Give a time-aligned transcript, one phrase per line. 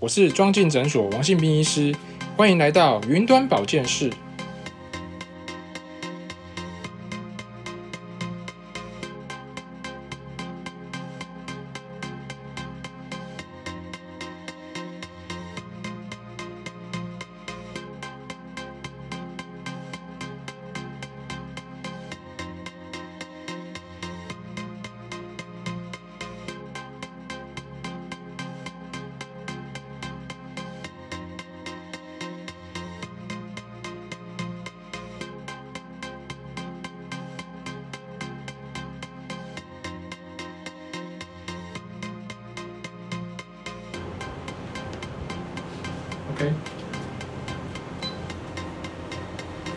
[0.00, 1.94] 我是庄敬诊所王信斌医师，
[2.34, 4.10] 欢迎来到云端保健室。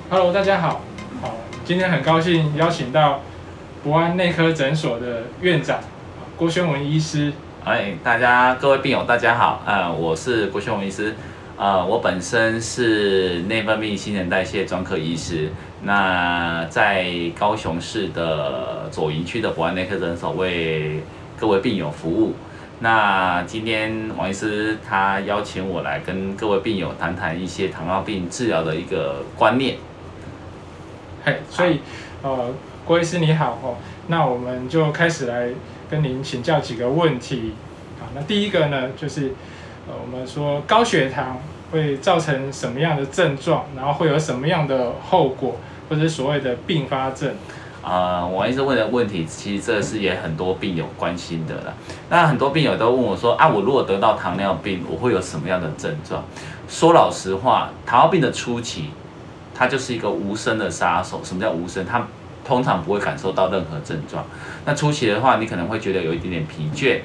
[0.09, 0.81] Hello，大家好，
[1.22, 3.20] 好，今天很高兴邀请到
[3.83, 5.80] 博安内科诊所的院长
[6.38, 7.33] 郭宣文医师。
[7.66, 11.14] 哎，大家各位病友大家好，呃，我是郭宣文医师，
[11.58, 15.50] 呃，我本身是内分泌新陈代谢专科医师，
[15.81, 17.05] 那在
[17.38, 21.02] 高雄市的左营区的博安内科诊所为
[21.38, 22.33] 各位病友服务。
[22.79, 29.77] 那今天王医师他邀请我来跟各位病友谈谈一些糖尿病治疗的一个观念。
[31.23, 31.80] 嘿，所以
[32.21, 35.49] 呃，郭医师你好哦，那我们就开始来
[35.89, 37.53] 跟您请教几个问题。
[37.99, 39.33] 好，那第一个呢，就是
[39.87, 41.39] 呃，我们说高血糖
[41.71, 45.58] 会造成什么样的症状，然后会有什么样的后果，
[45.89, 47.33] 或者所谓的并发症。
[47.84, 51.73] 啊，我一直问的问题，其实这是也很多病友关心的了。
[52.09, 56.23] 那很多病友都问我说啊，我如果得到糖尿病，我会有什么样的症状？
[56.70, 58.92] 说老实话，糖尿病的初期，
[59.54, 61.20] 它就是一个无声的杀手。
[61.26, 61.86] 什么叫无声？
[61.86, 62.08] 它
[62.45, 64.23] 通常不会感受到任何症状。
[64.64, 67.02] 那初期的话，你可能会觉得有一点点疲倦，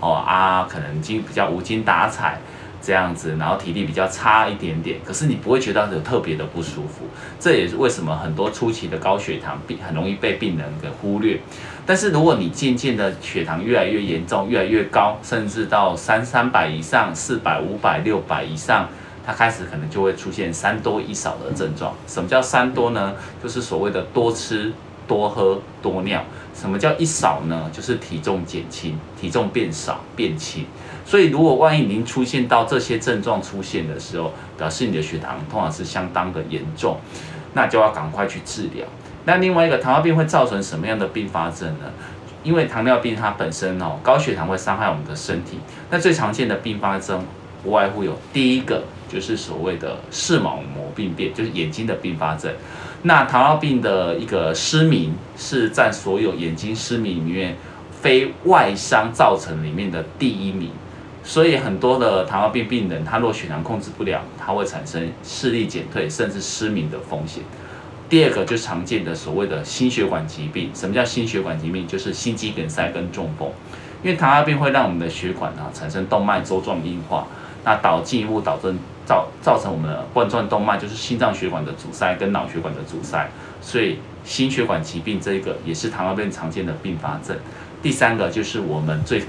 [0.00, 2.40] 哦啊，可能经比较无精打采。
[2.82, 7.06] 这样子，然后体力比较差一点点，可是你不会觉得有特别的不舒服。
[7.38, 11.40] 这也是为什么很多初期的高血糖病很容易被病人给忽略。
[11.86, 18.88] 但是如果你渐渐的血糖越来越严重，越来越高，甚至到三三百以上、四百、五百、六百以上，
[19.24, 21.94] 它开始可能就会出现三多一少的症状。
[22.06, 23.14] 什么叫三多呢？
[23.42, 24.72] 就是所谓的多吃、
[25.06, 26.22] 多喝、多尿。
[26.54, 27.70] 什么叫一少呢？
[27.72, 30.66] 就是体重减轻，体重变少、变轻。
[31.04, 36.98] 所以，如果万一您出现到这些症状出现的时候，表示你的血糖通常是相当的严重，
[37.54, 38.86] 那就要赶快去治疗。
[39.24, 41.86] 那另外一个糖尿病会造成什么样的并发症呢？
[42.44, 45.58] 因为糖尿病它本身哦，高血糖会伤害我们的身体。
[45.90, 47.24] 那最常见的并发症
[47.62, 52.52] 不外乎有第一个就是所谓的视网膜病变，就是眼睛的并发症。
[53.02, 57.56] 那糖尿病的一个失明是占所有眼睛失明里面
[57.90, 60.70] 非外伤造成里面的第一名。
[61.24, 67.42] 所以很多的糖尿病病人，他若血糖控制不了，他会产生视力减退，甚至失明的风险。
[68.08, 70.70] 第二个就常见的所谓的心血管疾病。
[70.74, 71.86] 什么叫心血管疾病？
[71.86, 73.48] 就是心肌梗塞跟中风。
[74.02, 77.26] 因为糖尿病会让我们的血管啊产生动脉粥状硬化，
[77.64, 78.74] 那导进一步导致
[79.40, 83.28] 造成我们的冠状动脉，就是心脏血管的阻塞跟脑血管的阻塞。
[83.60, 87.36] 所以心血管疾病这个也是糖尿病常见的并发症。
[87.82, 89.22] 第三个就是我们最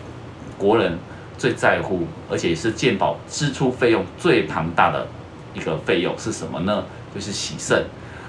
[0.58, 0.98] 国人。
[1.36, 5.06] 最在乎，而且也是健保支出费用最庞大的
[5.54, 6.86] 一个费用是什么呢？
[7.14, 7.84] 就是洗肾。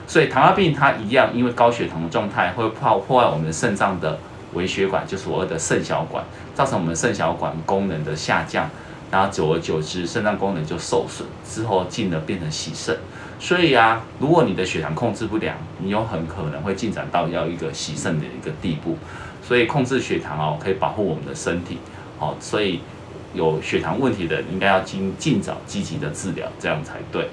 [0.06, 4.18] 所以糖尿病它一样，因为高血糖的状态会破破坏我们肾脏的
[4.54, 8.68] 微血管，就所谓的肾小管，造成我们肾小管功能的下降，
[9.14, 12.98] 然后久而久之肾脏功能就受损，之后进而变成洗肾。
[13.38, 18.98] 所以啊，如果你的血糖控制不良，你有很可能会进展到要一个洗肾的一个地步。
[19.40, 21.78] 所以控制血糖哦，可以保护我们的身体。
[22.18, 22.80] 好，所以。
[23.34, 27.28] 有血糖问题的，应该要尽尽早积极的治疗，这样才对。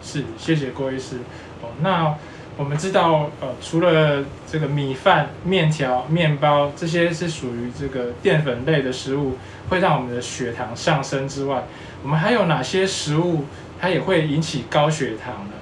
[0.00, 1.16] 是，谢谢郭医师。
[1.60, 2.14] 哦，那
[2.58, 9.38] 我们知道，呃，除了这个米饭、面条、面包这些是属于这个淀粉类的食物，
[9.70, 11.62] 会让我们的血糖上升之外，
[12.02, 13.44] 我们还有哪些食物
[13.80, 15.52] 它也会引起高血糖呢？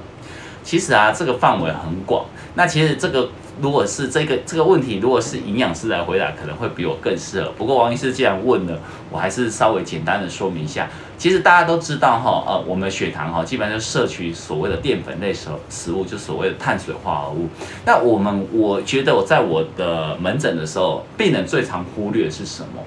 [0.65, 2.25] 其实啊，这个范围很广。
[2.55, 3.31] 那其实这个。
[3.61, 7.51] 如果是这个这个问题，如果是营养师来回答，可能会比我更适合。
[7.57, 8.79] 不过王医师既然问了，
[9.11, 10.89] 我还是稍微简单的说明一下。
[11.17, 17.49] 其实大家都知道哈，呃，我们的血糖哈，基本上就摄取所谓的淀粉类食食物，就所谓的碳水化合物。
[17.87, 22.83] 那我们我觉得我在我的门诊的时候，病人最常忽略的是什么？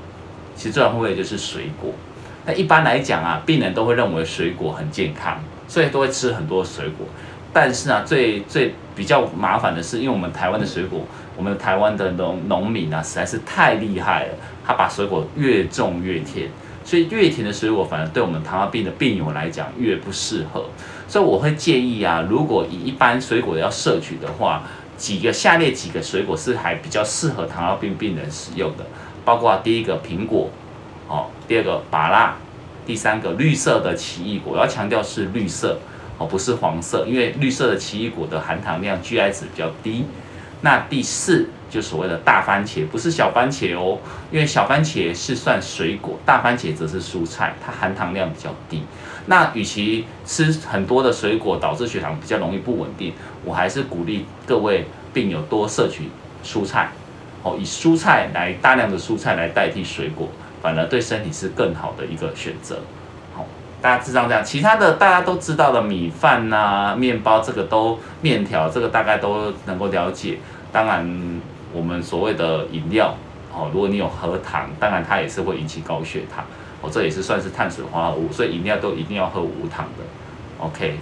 [0.56, 1.92] 其实最常忽略就是水果。
[2.46, 7.08] 那一般来讲啊，病人都会认为水果很健康，所以都会吃很多水果。
[7.52, 11.02] 但是啊，最最比较麻烦的是，因为我们台湾的水果，
[11.36, 14.34] 我们台湾的农农民啊，实在是太厉害了，
[14.66, 16.50] 他把水果越种越甜，
[16.84, 20.66] 所以越甜的水果反而对我们糖尿病的病友来讲越不适合。
[21.08, 24.64] 所以我会建议啊，如果以一般水果要摄取的话，
[24.96, 28.86] 几个下列几个水果是还比较适合糖尿病病人使用的，
[29.26, 30.52] 包括第一个苹果，
[31.08, 32.36] 哦，第二个芭乐，
[32.86, 35.80] 第三个绿色的奇异果，我要强调是绿色
[36.20, 40.06] 哦，不是黄色，因为绿色的奇异果的含糖量 GI 值比较低。
[40.62, 43.98] 那第四就所谓的大番茄，不是小番茄哦，
[44.30, 48.84] 因为小番茄是算水果，大番茄则是蔬菜，它含糖量比较低。
[49.28, 53.14] 那与其吃很多的水果导致血糖比较容易不稳定，
[53.46, 56.10] 我还是鼓励各位病友多摄取
[56.44, 56.90] 蔬菜，
[57.44, 60.28] 哦，以蔬菜来大量的蔬菜来代替水果，
[60.62, 62.80] 反而对身体是更好的一个选择。
[63.80, 70.38] 好，大家知道这样，其他的大家都知道的米饭呐、面包这个都面条这个大概都能够了解。
[70.72, 71.42] 当然，
[71.74, 73.16] 我们所谓的饮料，
[73.54, 76.46] 哦，如果你有喝糖，当然它也是会引起高血糖。
[76.82, 80.04] 哦，这也是算是碳水化合物，所以饮料都一定要喝无糖的。
[80.60, 80.98] OK，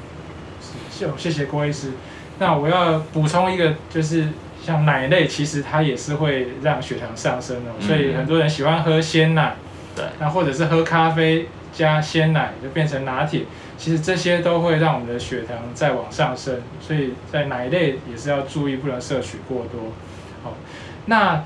[0.89, 1.91] 谢谢谢郭医师。
[2.39, 4.29] 那我要补充一个，就是
[4.63, 9.55] 像奶类，其实它也是会让血糖上升的，所以很多人喜欢喝鲜奶。
[9.95, 10.05] 对。
[10.19, 11.47] 那或者是喝咖啡
[11.77, 13.43] 加鲜奶，就变成拿铁，
[13.77, 19.91] 其实这些都会让我们的血糖再往上升，所以在奶类也是要注意，不能摄取过多。
[20.43, 20.55] 好，
[21.05, 21.43] 那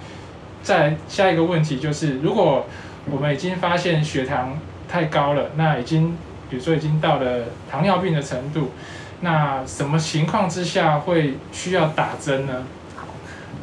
[0.64, 2.66] 再下一个问题就是，如果
[3.10, 4.58] 我们已经发现血糖
[4.88, 6.16] 太高了，那已经，
[6.50, 8.72] 比如说已经到了糖尿病的程度，
[9.20, 12.64] 那什么情况之下会需要打针呢？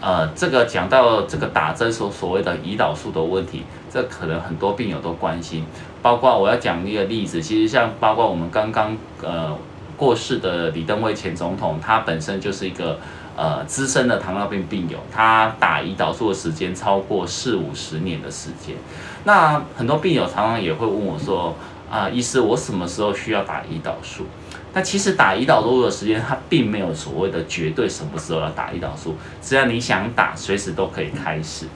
[0.01, 5.65] 呃，这个讲到这个打针所所谓的胰岛素的问题，这可能很多病友都关心，
[6.01, 9.57] 包括我要讲一个例子，其实像包括我们刚刚呃
[9.97, 12.99] 过世的李登辉前总统，他本身就是一个。
[13.41, 18.75] 呃，资深的糖尿病病友，他打胰岛素的时间超过四五十年的时间。
[19.23, 21.55] 那很多病友常常也会问我说
[21.89, 24.27] ：“啊，医师，我什么时候需要打胰岛素？”
[24.73, 31.67] 那其实打胰岛素的时间，它并没有所谓的绝对什么时候要打胰岛素，只要你想打，随时都可以开始。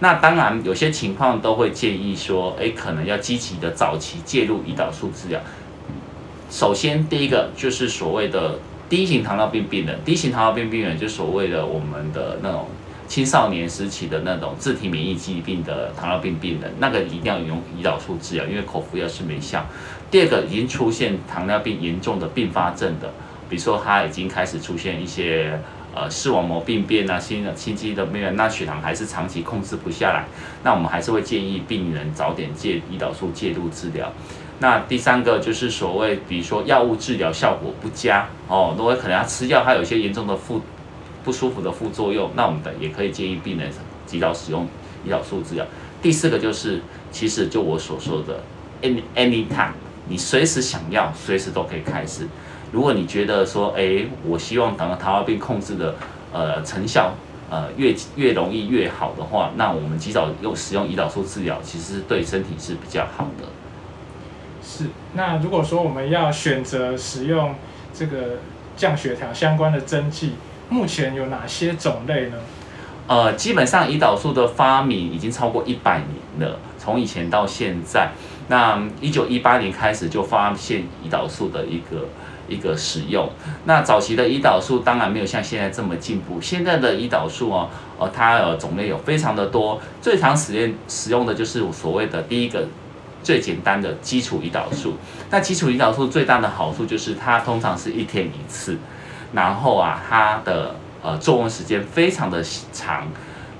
[0.00, 5.40] 那当然，有些情况都会建议说：“诶，可能要积极的早期介入胰岛素治疗。”
[6.50, 8.58] 首先，第一个就是所谓的。
[8.90, 12.68] 第一型糖尿病病人，第一型糖尿病病人就所谓的我们的那种
[13.08, 19.66] 青少年时期的那种自体免疫疾病的糖尿病病人，那个一定要用胰岛素治疗，因为口服药是没效。
[20.10, 23.12] 第二个已经出现糖尿病严重的并发症的，
[23.48, 25.58] 比如说他已经开始出现一些
[25.94, 30.24] 呃视网膜病变啊、心心肌的病变，那血糖还是长期控制不下来，
[30.62, 34.10] 那我们还是会建议病人早点介胰岛素介入治疗。
[34.58, 40.62] 那第三个就是所谓，比如说药物治疗效果不佳哦，如果可能要吃药，它有一些严重的副
[41.24, 43.70] 不舒服的副作用，那我们的也可以建议病人
[44.06, 44.66] 及早使用
[45.06, 45.64] 胰岛素治疗。
[46.00, 46.80] 第四个就是，
[47.10, 48.42] 其实就我所说的
[48.82, 49.74] ，any any time，
[50.08, 52.26] 你随时想要，随时都可以开始。
[52.72, 55.94] 如果你觉得说，哎，我希望等到糖尿病控制的
[56.32, 57.12] 呃成效
[57.50, 63.46] 呃越越容易越好的话，那我们及早用使用胰岛素治疗，其实对身体是比较好的。
[64.62, 67.54] 是，那如果说我们要选择使用
[67.92, 68.38] 这个
[68.76, 70.32] 降血糖相关的针剂，
[70.68, 72.36] 目前有哪些种类呢？
[73.06, 75.98] 呃，基本上胰岛素的发明已经超过一百
[76.38, 78.12] 年了，从以前到现在，
[78.48, 82.08] 那一九一八年开始就发现胰岛素的一个
[82.48, 83.28] 一个使用。
[83.64, 92.66] 那早期的胰岛素当然没有像现在这么进步，现在的胰岛素哦，呃，它呃种类有非常的多，最常使用使用的就是所谓的第一个。
[93.24, 94.94] 最简单的基础胰岛素，
[95.30, 98.76] 那基础胰岛素最大的好处就是它通常是一天一次，
[99.32, 103.06] 然后啊，它的呃作用时间非常的长，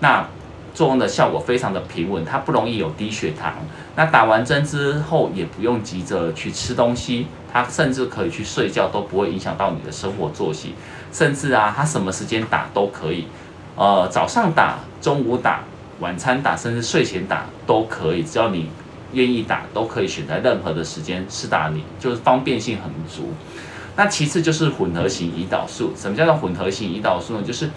[0.01, 0.27] 那
[0.75, 3.55] 作用的效果非常的平稳，它不容易有低血糖。
[3.97, 10.75] 那打完针之后也不用急着去吃东西，它甚至可以去睡觉，都不会影响到你的生活作息，
[11.13, 13.27] 甚至啊，它什么时间打都可以，
[13.77, 15.61] 呃，早上打、中午打、
[16.01, 18.71] 晚餐打，甚至睡前打都可以，只要你。
[19.15, 23.35] 愿意打都可以选择任何的时间施打，你就是方便性很足。
[23.97, 27.43] 那其次就是混合型胰岛素，什么叫做混合型胰岛素呢？
[27.43, 27.71] 就是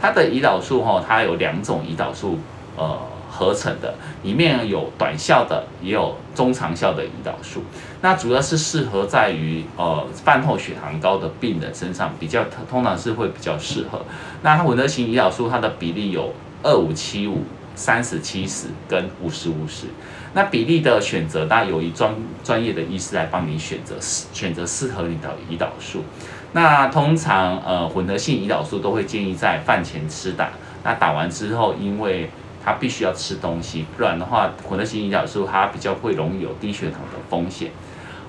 [0.00, 2.38] 它的胰岛素哈，它有两种胰岛素
[2.76, 2.98] 呃
[3.30, 7.62] 合成的，里面有短效的，也有中长效的胰岛素。
[8.02, 14.04] 那主要是适合在于呃饭后血糖高的病人身上比较，通常是会比较适合。
[14.42, 17.44] 那它混合型胰岛素它的比例有二五七五。
[17.76, 19.86] 三十七十跟五十五十，
[20.32, 26.04] 那比例的选择，当然有一专专业的医师来帮你选择适，选择适合你的胰岛素。
[26.52, 30.50] 那通常呃混合性胰岛素都会建议在饭前吃打，
[30.84, 32.30] 那打完之后，因为
[32.64, 37.70] 它必须要吃东西，不然的话，混合型胰岛素它比较会容易有低血糖的风险。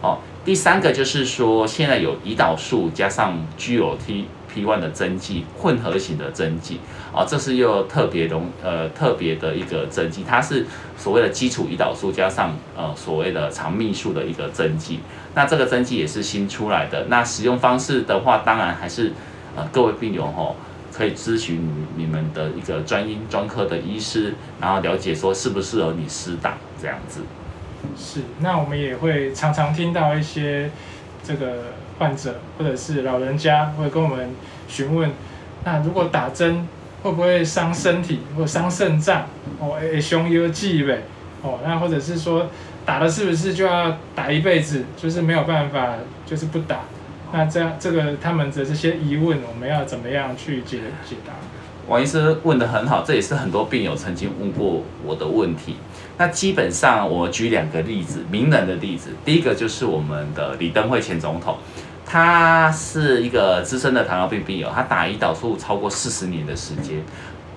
[0.02, 4.26] 哦，第三个就是说，现在有胰岛素加上 GOT。
[4.54, 6.80] P1 的针剂，混合型的针剂，
[7.14, 10.66] 啊，这是又特别容呃特别的一个针剂，它是
[10.98, 15.00] 所谓的基础胰岛素加上呃所谓的肠泌素的一个针剂。
[15.34, 17.06] 那这个针剂也是新出来的。
[17.06, 19.14] 那使用方式的话，当然还是
[19.56, 20.58] 呃各位病友吼
[20.94, 27.22] 可以咨询你们的一个专医专科的医师，然后了解说适不适合你施打这样子。
[27.98, 30.70] 是，那我们也会常常听到一些
[31.24, 31.64] 这个。
[32.02, 34.32] 患者或者是老人家会跟我们
[34.68, 35.12] 询问，
[35.64, 36.68] 那如果打针
[37.04, 39.28] 会不会伤身体或伤肾脏？
[39.60, 41.04] 哦，诶，胸有记呗，
[41.44, 42.48] 哦，那或者是说
[42.84, 44.84] 打了是不是就要打一辈子？
[44.98, 45.94] 就是没有办法，
[46.26, 46.80] 就是不打。
[47.32, 51.34] 那这样这个他们的这些疑问，我们要怎么样去解解答？
[51.88, 55.76] 王医师问的很好，这也是很多病友曾经问过我的问题。
[56.18, 61.58] 那基本上我举两个例子，名人的例子，第一个就是我们的李登辉前总统。
[62.12, 67.02] 他是一个资深的糖尿病病友，他打胰岛素超过四十年的时间。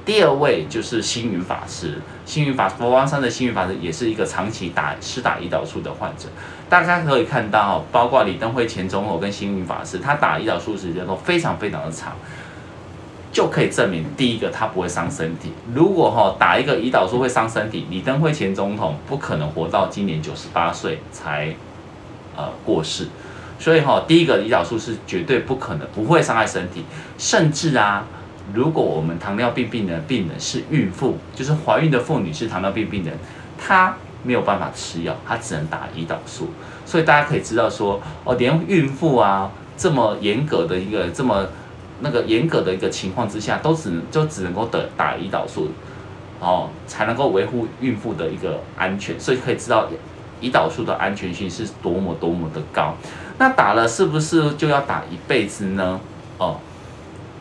[0.04, 6.28] 第二位就是星云法师，星云法师佛光山的星云法师也是一个长期打施打胰岛素的患者。
[6.68, 12.12] 大家可以看到，包括李登辉前总统跟星云法师，他打胰岛素时间都非常非常的长，
[13.32, 15.52] 就可以证明第一个他不会伤身体。
[15.74, 21.52] 如果哈打一个胰岛素会伤身体，李登辉前总统不可能活到今年九十八岁才
[22.36, 23.08] 呃过世。
[23.58, 26.84] 所以哈，第一个胰岛素是绝对不可能不会伤害身体，
[27.16, 28.04] 甚至啊，
[28.52, 33.16] 如果我们糖尿病病人病人是孕妇，就是怀孕的妇女是糖尿病病人，
[33.56, 36.50] 她没有办法吃药，她只能打胰岛素。
[36.84, 41.46] 所以大家可以知道说，哦，连孕妇啊这么严格的一个这么
[42.00, 45.70] 那个严格的一个情况之下，都只能就只能够得打胰岛素，
[46.40, 49.18] 哦，才能够维护孕妇的一个安全。
[49.18, 49.88] 所以可以知道。
[50.42, 52.94] 胰岛素的安全性是多么多么的高，
[53.38, 56.00] 那打了是不是就要打一辈子呢？
[56.38, 56.58] 哦，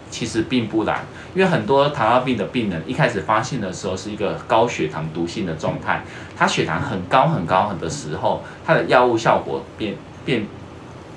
[0.09, 6.03] 其实并不然，因为很多糖尿病的病人一开始发现的时候是一个高血糖毒性的状态，
[6.37, 9.95] 他血糖很高很高很的时候，他的药物效果变
[10.25, 10.47] 变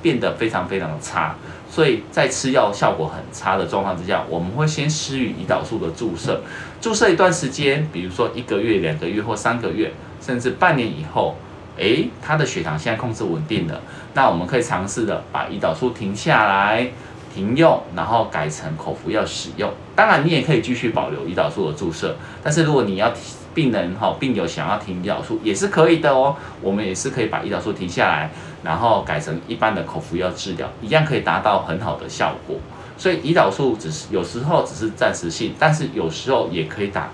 [0.03, 1.35] 变得非常非常的差，
[1.71, 6.43] 所以在吃药效果很差的状况之下，我们会先施予胰岛素的注射，
[6.81, 11.37] 注射一段时间，比如说一个月、两个月或三个月，甚至半年以后。
[11.77, 13.81] 诶，他的血糖现在控制稳定了，
[14.15, 16.89] 那我们可以尝试的把胰岛素停下来，
[17.35, 19.71] 停用，然后改成口服药使用。
[19.95, 23.13] 当然，你也可以继续保留胰岛素的注射，但是如果你要
[23.55, 28.31] 病人哈病友想要停胰岛素也是可以的哦，我们也是可以把胰岛素停下来，
[28.63, 32.57] 然后改成一般的口服药治疗，一样可以达到很好的效果。
[32.99, 37.11] 所以胰岛素只是有时候只是暂时性，但是有时候也可以打。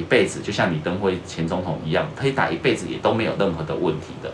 [0.00, 4.32] 一辈子就像李登辉前总统一样，可以打一辈子也都没有任何的问题的。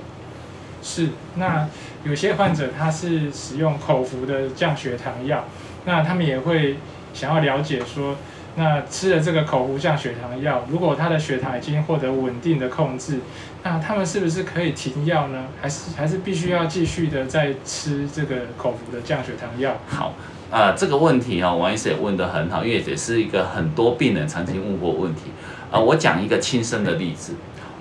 [0.80, 1.68] 是，那
[2.04, 5.44] 有些患者他是使用口服的降血糖药，
[5.84, 6.76] 那他们也会
[7.12, 8.14] 想要了解说，
[8.54, 13.18] 那吃了这个口服降血糖药，如果他的血糖已经获得稳定的控制，
[13.64, 15.46] 那他们是不是可以停药呢？
[15.60, 19.76] 还是还是必须要继续的在吃这个口服的降血糖药？
[19.88, 20.14] 好。
[20.48, 25.22] 啊，这个问题哦，王医师也问得很好，因为也是一个很多病人曾经问过问题。
[25.70, 27.34] 啊，我讲一个亲身的例子，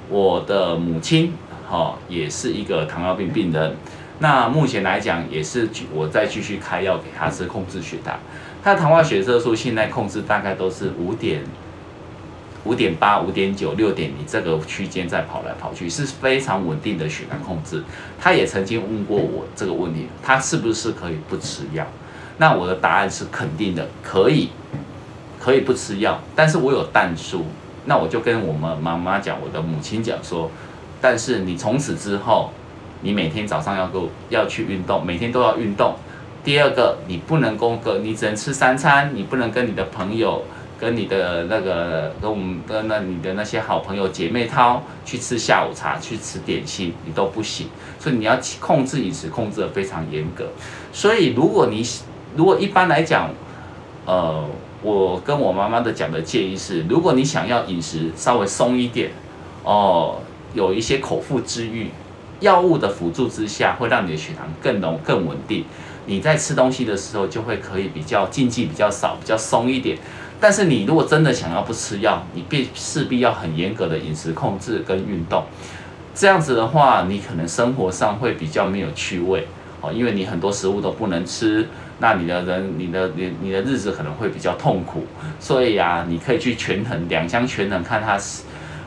[0.09, 1.33] 我的母亲
[1.69, 3.75] 哈也是一个糖尿病病人，
[4.19, 8.17] 那目前来讲也是我再继续开药给她是控制血糖，
[8.63, 11.43] 她的糖化血色素现在控制大概都是五点
[12.63, 17.83] 五点八、五点九、六点零这个区间在跑来跑去，是非常稳定的血糖控制。
[18.19, 21.85] 她也曾经问过我这个问题，她是不是可以不吃药？
[22.37, 24.49] 那我的答案是肯定的，可以，
[25.39, 27.45] 可以不吃药，但是我有淡数。
[27.85, 30.49] 那我就跟我们妈妈讲，我的母亲讲说，
[30.99, 32.51] 但是你从此之后，
[33.01, 35.95] 你每天早上要够要去运动，每天都要运动。
[36.43, 40.43] 第二个，你不能够跟，你只能吃三餐，你不能跟你的朋友，
[40.79, 47.67] 跟你的那个跟我们跟那你的那些好朋友姐妹淘去吃下午茶，去吃点心，你都不行。
[47.99, 50.45] 所以你要控制饮食，控制的非常严格。
[50.93, 51.83] 所以如果你
[52.35, 53.29] 如果一般来讲，
[54.05, 54.47] 呃，
[54.85, 59.09] 我跟我妈妈的讲的建议是，如果你想要饮食稍微松一点，
[59.63, 60.19] 哦，
[60.53, 61.89] 有一些口腹之欲，
[62.39, 65.65] 药物的辅助之下，会让你的血糖更浓更稳定。
[66.05, 69.97] 你在吃东西的时候，就会可以比较禁忌比较少，比较松一点。
[70.39, 75.45] 但是你如果真的想要不吃药，你必势必要很严格的饮食控制跟运动。
[76.13, 79.47] 这样子的话，你可能生活上会比较没有趣味。
[79.81, 81.67] 哦，因为你很多食物都不能吃，
[81.99, 85.05] 那你的人你的你你的日子可能会比较痛苦，
[85.39, 88.43] 所以啊，你可以去权衡两相权衡，看它是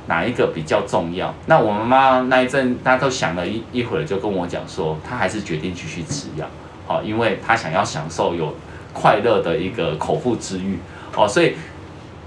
[0.07, 1.35] 哪一个比较重要。
[1.47, 6.47] 那我妈妈那一阵，她都想了一一会儿，就跟我讲说，她还是决定继续吃药，
[6.87, 8.55] 好，因为她想要享受有
[8.93, 10.79] 快乐的一个口腹之欲，
[11.17, 11.55] 哦，所以。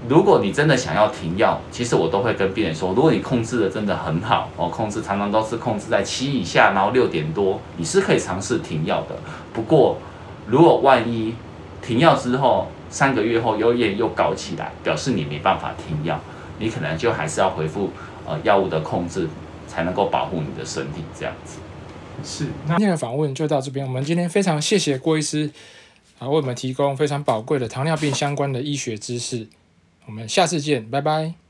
[0.08, 9.14] 如果你真的想要停药，其实我都会跟病人说，如果你控制的真的很好哦，控制常常都是控制在七以下，然后六点多，你是可以尝试停药的。
[9.52, 9.96] 不过，
[10.46, 11.34] 如果万一
[11.80, 16.20] 停药之后三个月后又炎又搞起来，表示你没办法停药，
[16.58, 17.90] 你可能就还是要恢复
[18.26, 19.28] 呃药物的控制，
[19.66, 21.58] 才能够保护你的身体这样子。
[22.22, 23.86] 是，那今天的访问就到这边。
[23.86, 25.50] 我们今天非常谢谢郭医师
[26.18, 29.46] 啊，为我们提供非常宝贵的糖尿病相关的医学知识。
[30.06, 31.41] 我们下次见，拜拜。